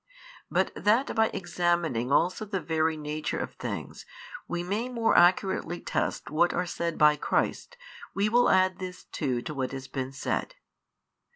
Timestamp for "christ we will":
7.15-8.49